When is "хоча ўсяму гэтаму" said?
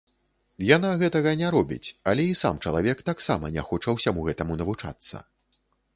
3.71-4.61